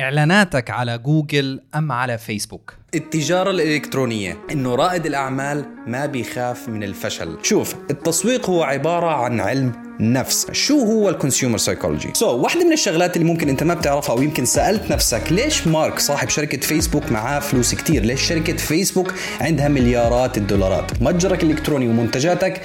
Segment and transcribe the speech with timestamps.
[0.00, 2.74] إعلاناتك على جوجل أم على فيسبوك.
[2.94, 7.38] التجارة الإلكترونية إنه رائد الأعمال ما بيخاف من الفشل.
[7.42, 10.50] شوف التسويق هو عبارة عن علم نفس.
[10.52, 14.16] شو هو ال consumer psychology so so, واحدة من الشغلات اللي ممكن أنت ما بتعرفها
[14.16, 19.14] أو يمكن سألت نفسك ليش مارك صاحب شركة فيسبوك معاه فلوس كتير؟ ليش شركة فيسبوك
[19.40, 22.60] عندها مليارات الدولارات؟ متجرك الإلكتروني ومنتجاتك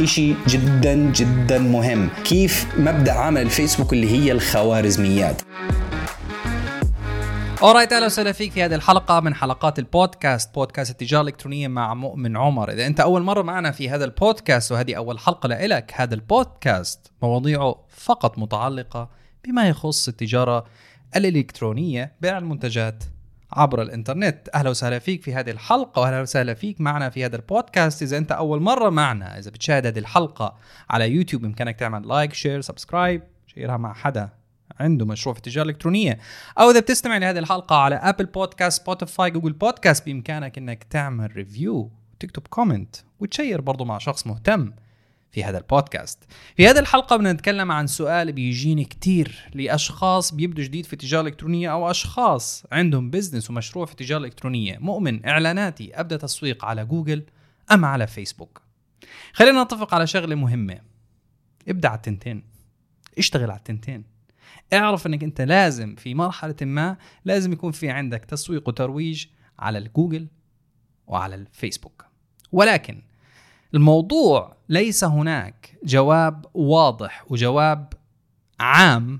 [0.00, 2.08] إشي جدا جدا مهم.
[2.24, 5.42] كيف مبدأ عمل الفيسبوك اللي هي الخوارزميات؟
[7.62, 12.36] alright أهلا وسهلا فيك في هذه الحلقة من حلقات البودكاست بودكاست التجارة الإلكترونية مع مؤمن
[12.36, 12.72] عمر.
[12.72, 17.84] إذا أنت أول مرة معنا في هذا البودكاست وهذه أول حلقة لك هذا البودكاست مواضيعه
[17.88, 19.10] فقط متعلقة
[19.44, 20.64] بما يخص التجارة
[21.16, 23.04] الإلكترونية بيع المنتجات
[23.52, 24.48] عبر الإنترنت.
[24.54, 28.02] أهلا وسهلا فيك في هذه الحلقة واهلا وسهلا فيك معنا في هذا البودكاست.
[28.02, 30.56] إذا أنت أول مرة معنا إذا بتشاهد هذه الحلقة
[30.90, 34.39] على يوتيوب بإمكانك تعمل like share subscribe شيرها مع حدا.
[34.80, 36.18] عنده مشروع في التجارة الإلكترونية.
[36.58, 41.90] أو إذا بتستمع لهذه الحلقة على ابل بودكاست سبوتيفاي جوجل بودكاست بإمكانك إنك تعمل review
[42.14, 44.72] وتكتب comment وتشير برضه مع شخص مهتم
[45.32, 46.24] في هذا البودكاست.
[46.56, 51.72] في هذه الحلقة بدنا نتكلم عن سؤال بيجيني كتير لأشخاص بيبدوا جديد في التجارة الإلكترونية
[51.72, 54.78] أو أشخاص عندهم business ومشروع في التجارة الإلكترونية.
[54.78, 57.22] مؤمن إعلاناتي أبدأ تسويق على جوجل
[57.72, 58.62] أم على فيسبوك
[59.32, 60.80] خلينا نتفق على شغلة مهمة.
[61.68, 62.42] ابدأ على التنتين.
[63.18, 64.04] اشتغل على التنتين.
[64.72, 69.26] اعرف انك انت لازم في مرحلة ما لازم يكون في عندك تسويق وترويج
[69.58, 70.26] على الجوجل
[71.06, 72.06] وعلى الفيسبوك.
[72.52, 73.02] ولكن
[73.74, 77.92] الموضوع ليس هناك جواب واضح وجواب
[78.60, 79.18] عام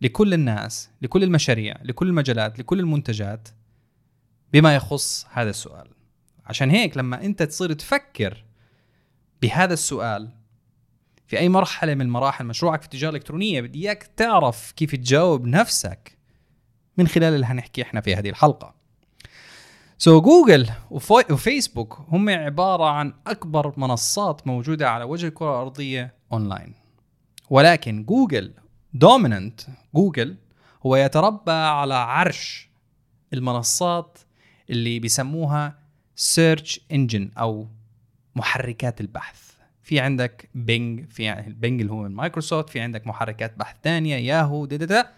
[0.00, 3.48] لكل الناس لكل المشاريع لكل المجالات لكل المنتجات
[4.52, 5.88] بما يخص هذا السؤال.
[6.46, 8.44] عشان هيك لما انت تصير تفكر
[9.42, 10.28] بهذا السؤال
[11.26, 16.18] في أي مرحلة من مراحل مشروعك في التجارة الإلكترونية بدي إياك تعرف كيف تجاوب نفسك
[16.98, 18.74] من خلال اللي هنحكي إحنا في هذه الحلقة.
[19.98, 20.70] so, so, جوجل
[21.30, 26.74] وفيسبوك هم عبارة عن أكبر منصات موجودة على وجه الكرة الأرضية اونلاين
[27.50, 28.52] ولكن جوجل
[28.94, 29.60] dominant
[29.94, 30.36] جوجل
[30.86, 32.70] هو يتربى على عرش
[33.32, 34.18] المنصات
[34.70, 35.78] اللي بيسموها
[36.16, 37.68] search engine أو
[38.36, 39.52] محركات البحث.
[39.82, 44.66] في عندك بينج في بينج اللي هو من مايكروسوفت في عندك محركات بحث ثانية ياهو
[44.66, 45.12] دا, دا, دا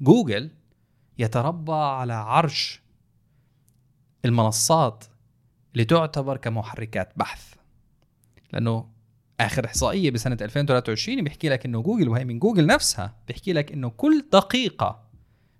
[0.00, 0.50] جوجل
[1.18, 2.80] يتربى على عرش
[4.24, 5.04] المنصات
[5.72, 7.54] اللي تعتبر كمحركات بحث.
[8.52, 8.88] لأنه
[9.40, 13.90] آخر إحصائية بسنة 2023 بيحكي لك إنه جوجل وهي من جوجل نفسها بيحكي لك إنه
[13.90, 15.02] كل دقيقة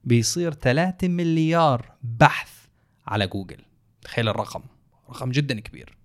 [0.05, 2.67] بيصير 3 مليار بحث
[3.06, 3.62] على جوجل.
[4.03, 4.62] تخيل الرقم
[5.11, 5.95] رقم جدا كبير.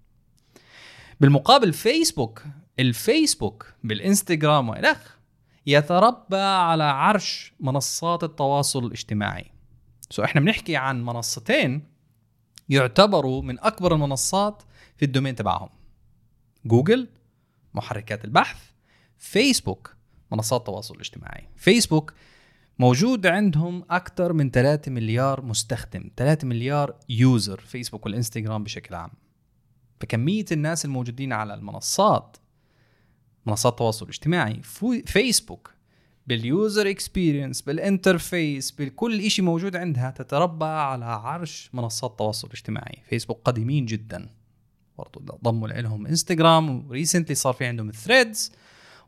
[1.22, 2.44] بالمقابل فيسبوك
[2.80, 5.16] الفيسبوك بالإنستغرام وإلخ
[5.66, 9.52] يتربى على عرش منصات التواصل الاجتماعي.
[10.10, 11.84] so إحنا بنحكي عن منصتين
[12.70, 14.64] يعتبروا من أكبر المنصات
[14.98, 15.70] في ال domain تبعهم.
[16.66, 17.08] جوجل
[17.74, 18.58] محركات البحث
[19.18, 19.96] فيسبوك
[20.32, 22.14] منصات التواصل الاجتماعي فيسبوك
[22.80, 29.12] موجود عندهم أكثر من 3 مليار مستخدم 3 مليار user فيسبوك والإنستغرام بشكل عام.
[30.02, 32.38] فكميه الناس الموجودين على المنصات
[33.46, 34.62] منصات التواصل الاجتماعي
[35.06, 35.74] فيسبوك
[36.28, 43.04] بال user experience بال interface بكل شيء موجود عندها تتربع على عرش منصات التواصل الاجتماعي
[43.10, 44.30] فيسبوك قديمين جدا.
[44.98, 48.52] برضو ضموا لهم انستغرام و recently صار في عندهم ثريدز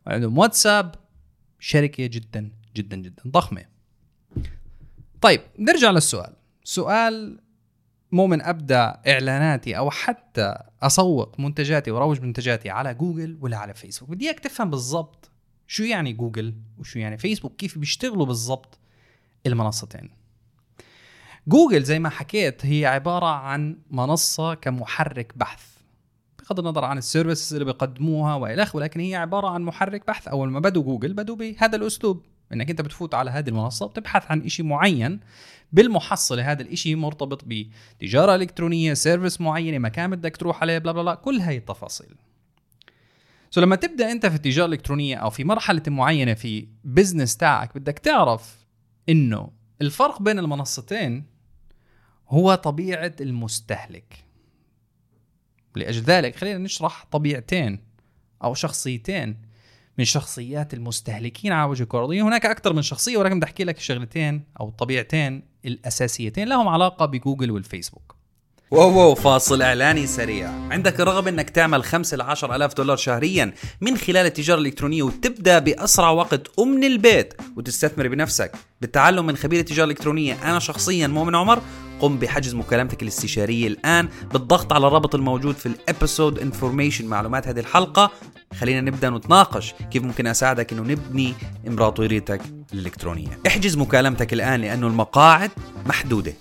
[0.08, 0.96] وعندهم واتساب
[1.60, 3.66] شركة جدا جدا جدا ضخمة.
[5.22, 6.34] طيب نرجع للسؤال.
[6.64, 7.40] سؤال
[8.12, 14.10] مؤمن أبدأ إعلاناتي أو حتى اسوق منتجاتي واروج منتجاتي على جوجل ولا على فيسبوك.
[14.10, 15.32] بدي إياك تفهم بالضبط
[15.68, 18.80] شو يعني جوجل وشو يعني فيسبوك كيف بيشتغلوا بالضبط
[19.46, 20.10] المنصتين.
[21.48, 25.74] جوجل زي ما حكيت هي عبارة عن منصة كمحرك بحث
[26.40, 30.28] بغض النظر عن ال services اللي بيقدموها وإلى آخره ولكن هي عبارة عن محرك بحث.
[30.28, 32.24] أول ما بدوا جوجل بدوا بهذا الأسلوب.
[32.54, 35.20] إنك أنت بتفوت على هذه المنصة وبتبحث عن شيء معين
[35.72, 41.16] بالمحصله هذا الشيء مرتبط بتجارة إلكترونية service معينة مكان بدك تروح عليه bla bla bla
[41.16, 42.16] كل هاي التفاصيل.
[43.50, 48.00] so لما تبدأ أنت في التجارة الإلكترونية أو في مرحلة معينة في business تاعك بدك
[48.00, 48.58] تعرف
[49.10, 49.52] إنه
[49.82, 51.24] الفرق بين المنصتين
[52.30, 54.26] هو طبيعة المستهلك.
[55.76, 57.80] لأجل ذلك خلينا نشرح طبيعتين
[58.44, 59.38] أو شخصيتين
[59.98, 63.78] من شخصيات المستهلكين على وجه الكره الارضيه هناك أكثر من شخصية ولكن بدي أحكي لك
[63.78, 68.16] الشغلتين أو الطبيعتين الأساسيتين لهم علاقة بجوجل والفيسبوك.
[68.74, 70.50] wow wow فاصل إعلاني سريع.
[70.50, 75.60] عندك الرغبة إنك تعمل 5 ل 10 آلاف دولار شهريا من خلال التجارة الإلكترونية وتبدأ
[75.60, 78.52] بأسرع وقت ومن البيت وتستثمر بنفسك.
[78.82, 81.62] بالتعلم من خبير التجارة الإلكترونية أنا شخصيا مؤمن عمر.
[82.00, 87.60] قم بحجز مكالمتك الاستشارية الآن بالضغط على الرابط الموجود في ال episode information معلومات هذه
[87.60, 88.12] الحلقة.
[88.60, 91.34] خلينا نبدأ نتناقش كيف ممكن أساعدك إنه نبني
[91.68, 92.42] امبراطوريتك
[92.74, 93.40] الإلكترونية.
[93.48, 95.52] احجز مكالمتك الآن لأنه المقاعد
[95.86, 96.34] محدودة.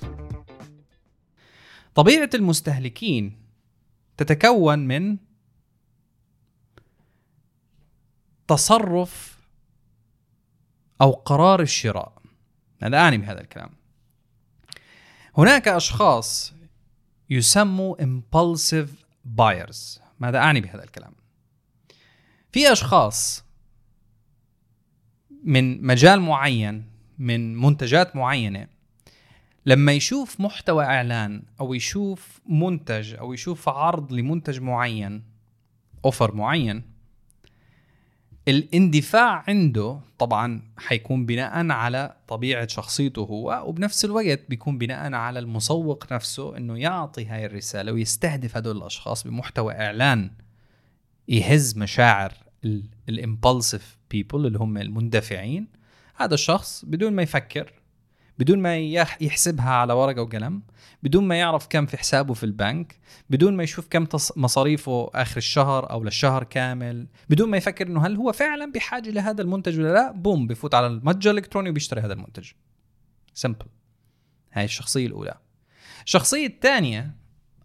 [1.94, 3.42] طبيعة المستهلكين
[4.16, 5.16] تتكون من
[8.48, 9.38] تصرف
[11.00, 12.22] أو قرار الشراء.
[12.82, 13.70] ماذا أعني بهذا الكلام.
[15.38, 16.54] هناك أشخاص
[17.30, 18.88] يسموا impulsive
[19.38, 20.00] buyers.
[20.20, 21.12] ماذا أعني بهذا الكلام؟
[22.52, 23.44] في أشخاص
[25.44, 26.84] من مجال معين
[27.18, 28.68] من منتجات معينة
[29.66, 35.22] لما يشوف محتوى إعلان أو يشوف منتج أو يشوف عرض لمنتج معين
[36.04, 36.92] offer معين
[38.48, 46.12] الاندفاع عنده طبعا حيكون بناء على طبيعة شخصيته هو وبنفس الوقت بيكون بناء على المسوق
[46.12, 50.30] نفسه إنه يعطي هاي الرسالة ويستهدف هدول الأشخاص بمحتوى إعلان
[51.28, 52.32] يهز مشاعر
[53.10, 55.66] ال impulsive people اللي هم المندفعين.
[56.16, 57.72] هذا الشخص بدون ما يفكر
[58.38, 58.79] بدون ما
[59.20, 60.62] يحسبها على ورقة وقلم
[61.02, 62.99] بدون ما يعرف كم في حسابه في البنك
[63.31, 64.06] بدون ما يشوف كم
[64.37, 69.43] مصاريفه آخر الشهر أو للشهر كامل بدون ما يفكر إنه هل هو فعلا بحاجة لهذا
[69.43, 72.50] المنتج ولا لا boom بفوت على المتجر الإلكتروني وبيشتري هذا المنتج.
[73.34, 73.66] simple
[74.52, 75.38] هاي الشخصية الأولى.
[76.05, 77.14] الشخصية الثانية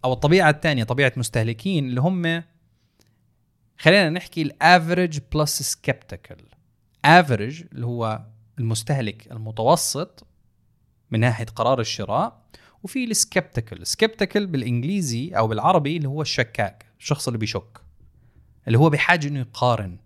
[0.05, 2.43] أو الطبيعة الثانية طبيعة مستهلكين اللي هم
[3.77, 6.45] خلينا نحكي ال average plus skeptical
[7.05, 8.21] average اللي هو
[8.59, 10.26] المستهلك المتوسط
[11.11, 12.41] من ناحية قرار الشراء
[12.83, 13.81] وفي ال skeptical.
[13.81, 17.81] ال skeptical بالإنجليزي أو بالعربي اللي هو الشكاك الشخص اللي بيشك
[18.67, 19.97] اللي هو بحاجة إنه يقارن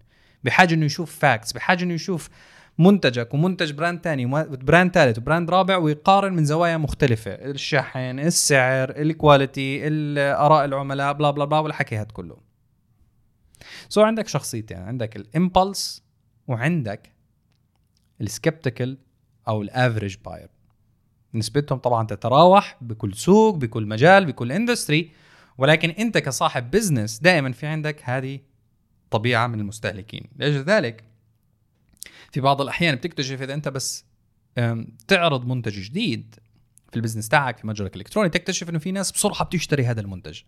[0.44, 2.30] بحاجة إنه يشوف facts بحاجة إنه يشوف
[2.78, 7.32] منتجك ومنتج brand ثاني و brand ثالث و brand رابع ويقارن من زوايا مختلفة.
[7.32, 9.88] الشحن السعر ال quality
[10.18, 12.38] اراء العملاء بلا بلا بلا والحكي هذا كله.
[13.90, 16.04] so عندك شخصيتين عندك ال impulse
[16.48, 17.14] وعندك
[18.22, 18.98] ال skeptical
[19.48, 20.50] أو ال average buyer
[21.34, 25.12] نسبتهم طبعا تتراوح بكل سوق بكل مجال بكل industry
[25.58, 28.40] ولكن أنت كصاحب business دائما في عندك هذه
[29.12, 30.28] طبيعة من المستهلكين.
[30.36, 31.04] ليش ذلك
[32.32, 34.06] في بعض الأحيان بتكتشف إذا أنت بس
[35.08, 36.36] تعرض منتج جديد
[36.90, 40.42] في ال business تاعك في متجرك الإلكتروني تكتشف إنه في ناس بسرعة بتشتري هذا المنتج.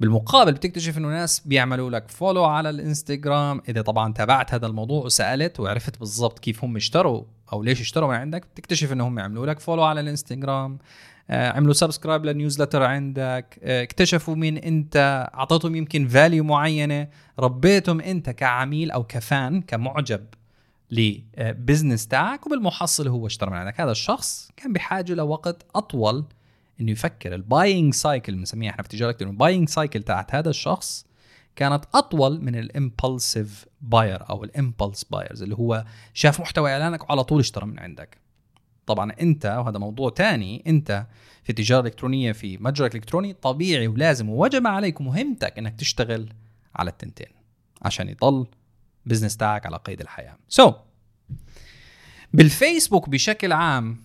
[0.00, 3.62] بالمقابل بتكتشف إنه ناس بيعملوا لك follow على الإنستغرام.
[3.68, 8.14] إذا طبعا تابعت هذا الموضوع وسألت وعرفت بالضبط كيف هم اشتروا أو ليش اشتروا من
[8.14, 10.78] عندك بتكتشف انه هم عملوا لك follow على الإنستغرام
[11.30, 17.08] آه، عملوا subscribe لل newsletter عندك آه، اكتشفوا مين أنت أعطيتهم يمكن value معينة
[17.38, 20.26] ربيتهم أنت كعميل أو ك fan كمعجب
[20.90, 23.80] ل business تاعك وبالمحصل هو اشترى من عندك.
[23.80, 26.24] هذا الشخص كان بحاجة لوقت أطول
[26.80, 27.34] إنه يفكر.
[27.34, 31.07] ال buying cycle بنسميها إحنا في التجاره ال buying cycle تاعت هذا الشخص
[31.58, 35.84] كانت أطول من ال impulsive buyer أو ال impulse buyers اللي هو
[36.14, 38.18] شاف محتوى إعلانك وعلى طول اشترى من عندك.
[38.86, 41.06] طبعا أنت وهذا موضوع تاني أنت
[41.42, 46.32] في التجارة الإلكترونية في متجرك الإلكتروني طبيعي ولازم ووجب عليك ومهمتك إنك تشتغل
[46.76, 47.32] على التنتين
[47.82, 48.46] عشان يضل
[49.06, 50.36] business تاعك على قيد الحياة.
[50.48, 50.74] so so,
[52.32, 53.96] بالفيسبوك بشكل عام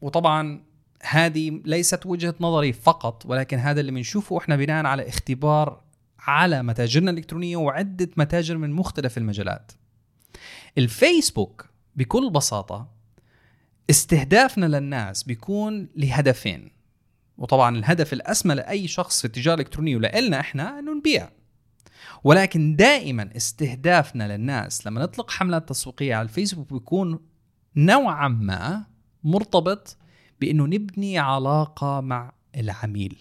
[0.00, 0.60] وطبعا
[1.02, 5.87] هذه ليست وجهة نظري فقط ولكن هذا اللي بنشوفه إحنا بناء على اختبار
[6.18, 9.72] على متاجرنا الإلكترونية وعدة متاجر من مختلف المجالات.
[10.78, 12.88] الفيسبوك بكل بساطة
[13.90, 16.70] استهدافنا للناس بيكون لهدفين.
[17.38, 21.30] وطبعا الهدف الأسمى لأي شخص في التجارة الإلكترونية ولنا إحنا إنه نبيع.
[22.24, 27.20] ولكن دائما استهدافنا للناس لما نطلق حملات تسويقية على الفيسبوك بيكون
[27.76, 28.84] نوعا ما
[29.24, 29.96] مرتبط
[30.40, 33.18] بإنه نبني علاقة مع العميل.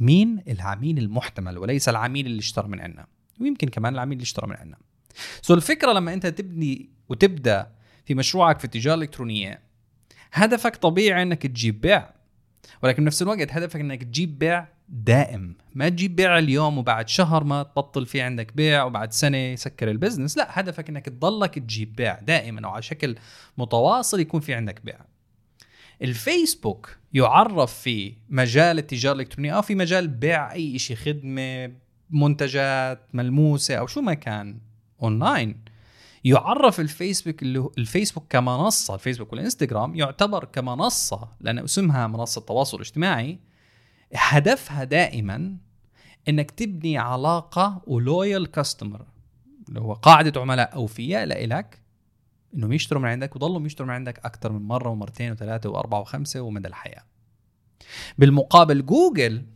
[0.00, 3.06] مين العميل المحتمل وليس العميل اللي اشترى من عندنا؟
[3.40, 4.78] ويمكن كمان العميل اللي اشترى من عندنا.
[5.42, 7.72] so الفكرة لما أنت تبني وتبدأ
[8.04, 9.60] في مشروعك في التجاره الالكترونيه
[10.32, 12.10] هدفك طبيعي إنك تجيب بيع.
[12.82, 15.56] ولكن بنفس الوقت هدفك إنك تجيب بيع دائم.
[15.74, 19.95] ما تجيب بيع اليوم وبعد شهر ما تبطل في عندك بيع وبعد سنة يسكر ال
[19.95, 20.36] business.
[20.36, 23.16] لا هدفك إنك تضلك تجيب بيع دائما أو على شكل
[23.58, 25.00] متواصل يكون في عندك بيع.
[26.02, 31.72] الفيسبوك يعرف في مجال التجارة الإلكترونية أو في مجال بيع أي شيء خدمة
[32.10, 34.58] منتجات ملموسة أو شو ما كان
[35.02, 35.64] أونلاين.
[36.24, 43.38] يعرف الفيسبوك اللي الفيسبوك كمنصة الفيسبوك والإنستغرام يعتبر كمنصة لأن اسمها منصة تواصل اجتماعي.
[44.14, 45.56] هدفها دائما
[46.28, 49.06] إنك تبني علاقة ولويال كاستمر
[49.68, 51.79] اللي هو قاعدة عملاء أوفياء لإلك.
[52.54, 56.40] إنهم يشتروا من عندك ويضلوا يشتروا من عندك أكثر من مرة ومرتين وثلاثة وأربعة وخمسة
[56.40, 57.04] ومدى الحياة.
[58.18, 59.46] بالمقابل جوجل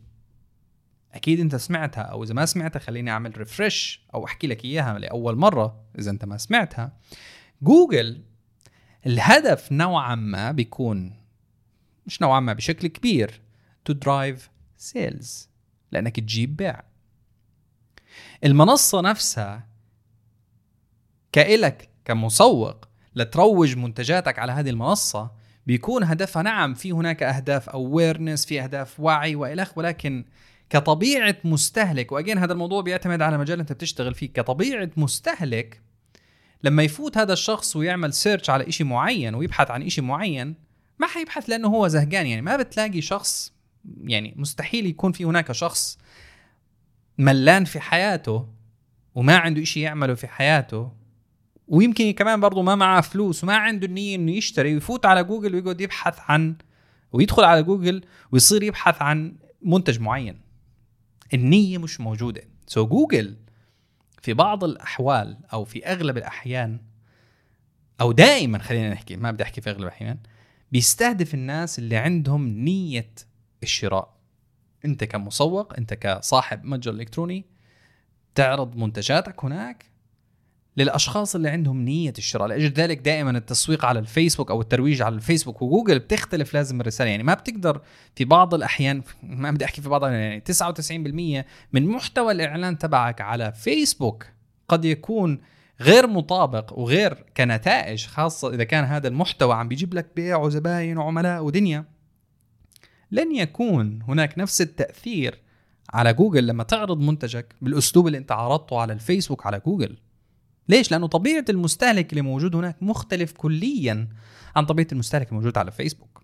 [1.13, 5.35] أكيد أنت سمعتها أو إذا ما سمعتها خليني أعمل refresh أو أحكي لك إياها لأول
[5.35, 6.97] مرة إذا أنت ما سمعتها.
[7.61, 8.23] جوجل
[9.05, 11.13] الهدف نوعا ما بيكون
[12.05, 13.41] مش نوعا ما بشكل كبير
[13.85, 15.49] to drive sales
[15.91, 16.81] لأنك تجيب بيع
[18.43, 19.67] المنصة نفسها
[21.31, 22.85] كإلك كمسوق
[23.15, 25.31] لتروج منتجاتك على هذه المنصة
[25.67, 30.25] بيكون هدفها نعم في هناك أهداف awareness في أهداف وعي والخ ولكن
[30.69, 35.81] كطبيعة مستهلك و again هذا الموضوع بيعتمد على مجال أنت بتشتغل فيه كطبيعة مستهلك
[36.63, 40.55] لما يفوت هذا الشخص ويعمل search على إشي معين ويبحث عن إشي معين
[40.99, 42.27] ما حيبحث لأنه هو زهقان.
[42.27, 43.53] يعني ما بتلاقي شخص
[44.03, 45.97] يعني مستحيل يكون في هناك شخص
[47.17, 48.47] ملان في حياته
[49.15, 50.91] وما عنده إشي يعمله في حياته
[51.67, 55.81] ويمكن كمان برضه ما معاه فلوس وما عنده النية إنه يشتري ويفوت على جوجل ويقعد
[55.81, 56.55] يبحث عن
[57.11, 60.41] ويدخل على جوجل ويصير يبحث عن منتج معين.
[61.33, 62.41] النية مش موجودة.
[62.67, 63.37] so so جوجل
[64.21, 66.79] في بعض الأحوال أو في أغلب الأحيان
[68.01, 70.17] أو دائما خلينا نحكي ما بدي أحكي في أغلب الأحيان
[70.71, 73.11] بيستهدف الناس اللي عندهم نية
[73.63, 74.15] الشراء.
[74.85, 77.45] أنت كمسوق أنت كصاحب متجر إلكتروني
[78.35, 79.94] تعرض منتجاتك هناك
[80.77, 85.61] للأشخاص اللي عندهم نية الشراء لأجل ذلك دائما التسويق على الفيسبوك أو الترويج على الفيسبوك
[85.61, 87.09] وجوجل بتختلف لازم الرسالة.
[87.09, 87.81] يعني ما بتقدر
[88.15, 90.43] في بعض الأحيان ما بدي أحكي في بعض يعني
[91.41, 94.25] 99% من محتوى الإعلان تبعك على فيسبوك
[94.67, 95.39] قد يكون
[95.81, 101.43] غير مطابق وغير كنتائج خاصة إذا كان هذا المحتوى عم بيجيب لك بيع وزباين وعملاء
[101.43, 101.85] ودنيا.
[103.11, 105.39] لن يكون هناك نفس التأثير
[105.93, 109.97] على جوجل لما تعرض منتجك بالأسلوب اللي أنت عرضته على الفيسبوك على جوجل.
[110.69, 114.07] ليش؟ لأنه طبيعة المستهلك اللي موجود هناك مختلف كليا
[114.55, 116.21] عن طبيعة المستهلك الموجود على فيسبوك.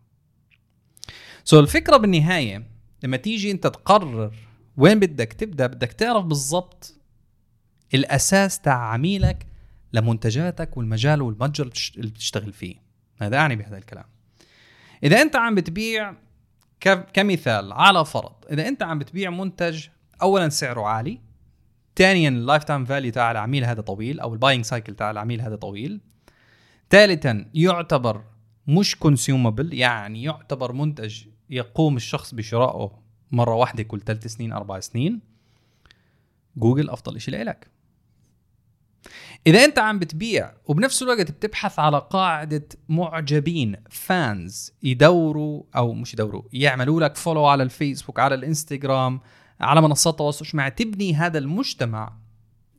[1.43, 2.63] so so الفكرة بالنهاية
[3.03, 4.35] لما تيجي أنت تقرر
[4.77, 6.95] وين بدك تبدأ بدك تعرف بالضبط
[7.93, 9.47] الأساس تاع عميلك
[9.93, 12.75] لمنتجاتك والمجال والمتجر اللي بتشتغل فيه.
[13.21, 14.05] هذا أعني بهذا الكلام.
[15.03, 16.13] إذا أنت عم بتبيع
[17.13, 19.87] كمثال على فرض إذا أنت عم بتبيع منتج
[20.21, 21.19] اولا سعره عالي.
[21.95, 25.55] ثانيا ال lifetime value تاع العميل هذا طويل أو ال buying cycle تاع العميل هذا
[25.55, 26.01] طويل.
[26.89, 28.23] ثالثا يعتبر
[28.67, 32.91] مش consumable يعني يعتبر منتج يقوم الشخص بشرائه
[33.31, 35.21] مرة واحدة كل ثلاث سنين أربع سنين.
[36.57, 37.71] جوجل أفضل شيء لك
[39.47, 46.43] إذا أنت عم بتبيع وبنفس الوقت بتبحث على قاعدة معجبين fans يدوروا أو مش يدوروا
[46.53, 49.19] يعملوا لك follow على الفيسبوك على الإنستغرام
[49.61, 52.17] على منصات التواصل الاجتماعي تبني هذا المجتمع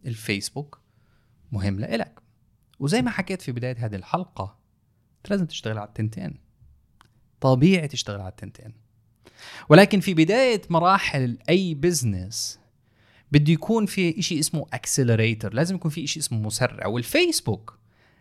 [0.06, 0.80] الفيسبوك
[1.52, 2.20] مهم لإلك.
[2.80, 4.58] وزي ما حكيت في بداية هذه الحلقة
[5.30, 6.40] لازم تشتغل على التنتين.
[7.40, 8.72] طبيعي تشتغل على التنتين.
[9.68, 12.58] ولكن في بداية مراحل أي business
[13.32, 16.86] بده يكون في شيء اسمه accelerator لازم يكون في شيء اسمه مسرع.
[16.86, 17.78] والفيسبوك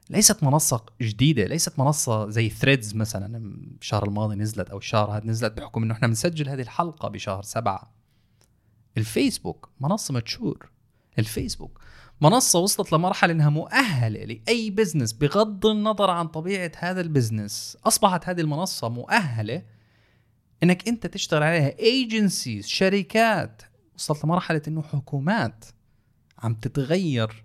[0.09, 3.55] ليست منصة جديدة ليست منصة زي ثريدز مثلا.
[3.81, 8.00] الشهر الماضي نزلت أو الشهر هذا نزلت بحكم إنه إحنا بنسجل هذه الحلقة بشهر سبعة.
[8.97, 10.69] الفيسبوك منصة mature
[11.19, 11.81] الفيسبوك
[12.21, 18.29] منصة وصلت لمرحلة إنها مؤهلة لأي business بغض النظر عن طبيعة هذا ال business أصبحت
[18.29, 19.63] هذه المنصة مؤهلة
[20.63, 21.79] إنك أنت تشتغل عليها.
[21.79, 23.61] agencies شركات.
[23.95, 25.65] وصلت لمرحلة إنه حكومات
[26.39, 27.43] عم تتغير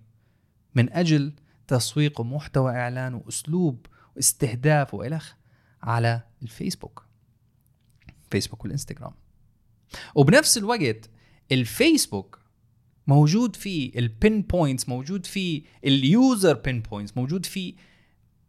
[0.74, 1.32] من أجل
[1.68, 3.86] تسويق ومحتوى إعلان وأسلوب
[4.16, 5.32] واستهداف والخ
[5.82, 7.06] على الفيسبوك.
[8.30, 9.14] فيسبوك والإنستغرام.
[10.14, 11.10] وبنفس الوقت
[11.52, 12.38] الفيسبوك
[13.06, 17.74] موجود فيه ال pain points موجود فيه ال user pain points موجود فيه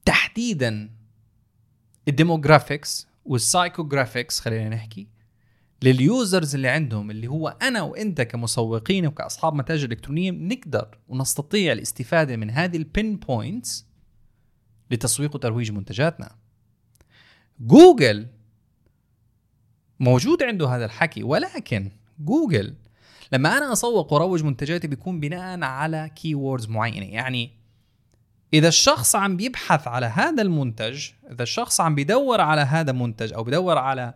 [0.06, 0.90] تحديدا
[2.08, 5.08] ال demographics وال psychographics خلينا نحكي
[5.84, 12.38] لل users اللي عندهم اللي هو أنا وأنت كمسوقين وكأصحاب متاجر الكترونيه نقدر ونستطيع الاستفادة
[12.38, 13.88] من هذه ال pain points
[14.92, 16.36] لتسويق وترويج منتجاتنا.
[17.60, 18.28] جوجل
[20.00, 22.76] موجود عنده هذا الحكي ولكن جوجل
[23.32, 27.06] لما أنا أسوق وأروج منتجاتي بيكون بناء على keywords معينة.
[27.06, 27.52] يعني
[28.54, 33.44] إذا الشخص عم بيبحث على هذا المنتج إذا الشخص عم بيدور على هذا المنتج أو
[33.44, 34.14] بيدور على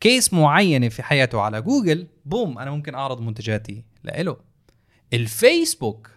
[0.00, 4.36] case معينة في حياته على جوجل boom أنا ممكن أعرض منتجاتي لإله.
[5.12, 6.10] الفيسبوك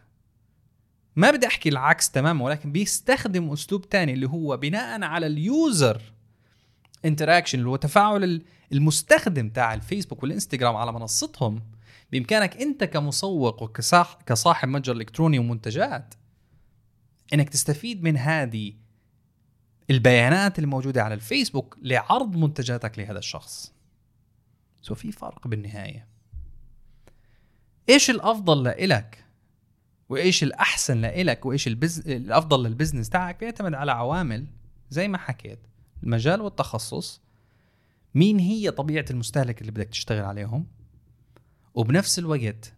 [1.16, 6.02] ما بدي أحكي العكس تماما ولكن بيستخدم أسلوب تاني اللي هو بناء على ال user
[7.06, 8.42] interaction اللي هو تفاعل ال-
[8.72, 11.62] المستخدم تاع الفيسبوك والإنستغرام على منصتهم.
[12.14, 16.14] بإمكانك أنت كمسوق وكصاح كصاحب متجر إلكتروني ومنتجات
[17.34, 18.74] إنك تستفيد من هذه
[19.90, 23.74] البيانات الموجودة على الفيسبوك لعرض منتجاتك لهذا الشخص.
[24.82, 26.08] so في فرق بالنهاية.
[27.90, 29.26] إيش الأفضل لإلك؟
[30.10, 32.00] وإيش الأحسن لإلك؟ وإيش البز...
[32.10, 34.48] الأفضل لل business تاعك؟ بيعتمد على عوامل
[34.90, 35.60] زي ما حكيت.
[36.04, 37.22] المجال والتخصص.
[38.16, 40.68] مين هي طبيعة المستهلك اللي بدك تشتغل عليهم؟
[41.74, 42.74] وبنفس الوقت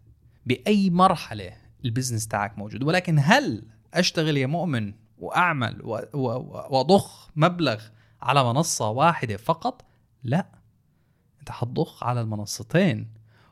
[0.46, 1.52] بأي مرحلة
[1.84, 2.82] ال business تاعك موجود.
[2.82, 3.62] ولكن هل
[3.94, 5.80] أشتغل يا مؤمن وأعمل
[6.14, 7.84] وأضخ مبلغ
[8.22, 9.84] على منصة واحدة فقط؟
[10.22, 10.46] لا.
[11.40, 13.10] أنت حتضخ على المنصتين.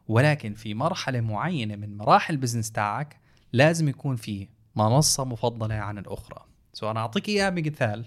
[0.09, 3.21] ولكن في مرحلة معينة من مراحل ال business تاعك
[3.53, 6.45] لازم يكون في منصة مفضلة عن الأخرى.
[6.73, 8.07] so أنا أعطيك إياها بمثال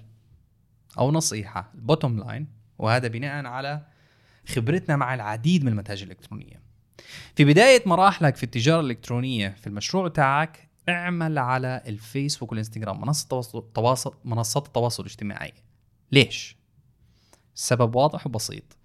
[0.98, 1.72] أو نصيحة.
[1.76, 3.86] ال bottom line وهذا بناء على
[4.48, 6.67] خبرتنا مع العديد من المتاجر الإلكترونية.
[7.36, 13.66] في بداية مراحلك في التجارة الإلكترونية في المشروع تاعك اعمل على الفيسبوك والإنستغرام منصة التواصل
[13.74, 15.54] تواصل منصات التواصل الاجتماعي.
[16.12, 16.58] ليش؟
[17.56, 18.78] السبب واضح وبسيط.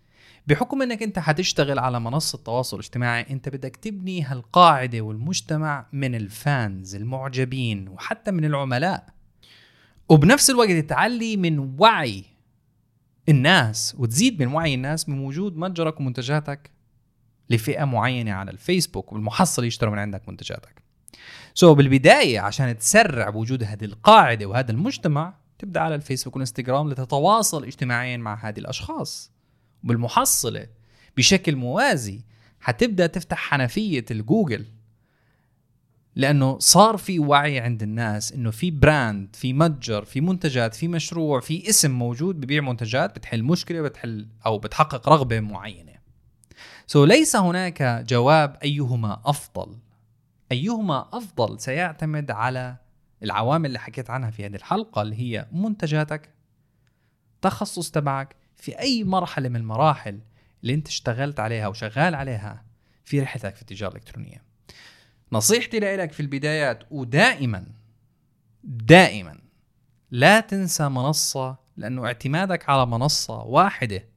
[0.46, 6.30] بحكم إنك أنت حتشتغل على منصة تواصل اجتماعي أنت بدك تبني هالقاعدة والمجتمع من ال
[6.30, 9.06] fans المعجبين وحتى من العملاء.
[10.08, 12.24] وبنفس الوقت تعلي من وعي
[13.28, 16.70] الناس وتزيد من وعي الناس بوجود متجرك ومنتجاتك.
[17.54, 20.82] لفئة معينة على الفيسبوك وبالمحصلة يشتروا من عندك منتجاتك.
[21.54, 28.16] so بالبداية عشان تسرع بوجود هذه القاعدة وهذا المجتمع تبدأ على الفيسبوك والإنستغرام لتتواصل اجتماعيا
[28.16, 29.32] مع هذه الأشخاص.
[29.82, 30.66] بالمحصله
[31.16, 32.20] بشكل موازي
[32.60, 34.64] حتبدأ تفتح حنفية الجوجل
[36.16, 41.40] لأنه صار في وعي عند الناس إنه في brand في متجر في منتجات في مشروع
[41.40, 46.01] في اسم موجود ببيع منتجات بتحل مشكلة بتحل أو بتحقق رغبة معينة.
[46.86, 49.78] so ليس هناك جواب أيهما أفضل.
[50.52, 52.76] أيهما أفضل سيعتمد على
[53.22, 56.30] العوامل اللي حكيت عنها في هذه الحلقة اللي هي منتجاتك
[57.42, 60.20] تخصص تبعك في أي مرحلة من المراحل
[60.62, 62.64] اللي أنت اشتغلت عليها وشغال عليها
[63.04, 64.42] في رحلتك في التجارة الإلكترونية.
[65.32, 67.66] نصيحتي لك في البدايات ودائما
[68.64, 69.38] دائما
[70.10, 74.11] لا تنسى منصة لأنه اعتمادك على منصة واحدة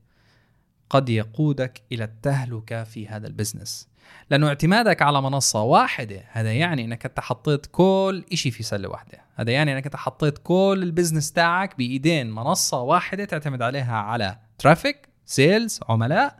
[0.89, 3.87] قد يقودك إلى التهلكة في هذا ال business.
[4.29, 9.21] لأنه اعتمادك على منصة واحدة هذا يعني إنك أنت حطيت كل شيء في سلة واحدة.
[9.35, 14.37] هذا يعني إنك أنت حطيت كل ال business تاعك بإيدين منصة واحدة تعتمد عليها على
[14.57, 16.39] traffic sales عملاء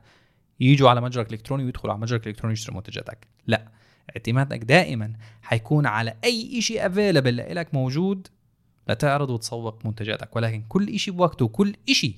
[0.60, 3.28] يجوا على متجرك الالكتروني ويدخلوا على متجرك الالكتروني يشتروا منتجاتك.
[3.48, 3.68] لا
[4.10, 8.28] اعتمادك دائما حيكون على أي شيء available لك موجود
[8.90, 10.36] لتعرض وتسوق منتجاتك.
[10.36, 12.16] ولكن كل شيء بوقته وكل شيء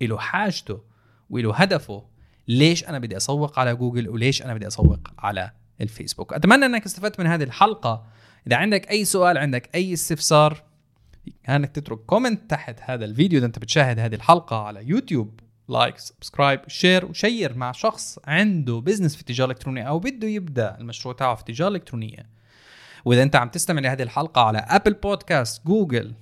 [0.00, 0.93] له حاجته
[1.30, 2.04] وله هدفه.
[2.48, 7.20] ليش أنا بدي أسوق على جوجل وليش أنا بدي أسوق على الفيسبوك؟ أتمنى أنك استفدت
[7.20, 8.06] من هذه الحلقة.
[8.46, 10.62] إذا عندك أي سؤال عندك أي استفسار
[11.48, 15.40] انك تترك comment تحت هذا الفيديو إذا أنت بتشاهد هذه الحلقة على يوتيوب.
[15.68, 20.76] like subscribe share و share مع شخص عنده business في التجاره الالكترونيه أو بده يبدأ
[20.78, 22.26] المشروع تاعه في التجاره الالكترونيه
[23.04, 26.14] وإذا أنت عم تستمع لهذه الحلقة على ابل بودكاست جوجل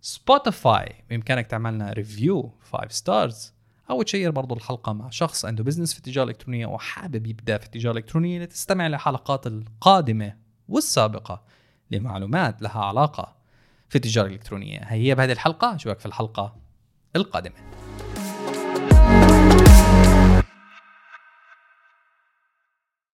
[0.00, 3.52] سبوتيفاي بإمكانك تعملنا review 5 stars
[3.90, 7.66] أو ت share برضو الحلقة مع شخص عنده business في التجاره الالكترونيه وحابب يبدأ في
[7.66, 10.36] التجاره الالكترونيه لتستمع للحلقات القادمة
[10.68, 11.42] والسابقة
[11.90, 13.36] لمعلومات لها علاقة
[13.88, 16.56] في التجاره الالكترونيه هي بهذه الحلقة أشوفك في الحلقة
[17.16, 17.54] القادمة.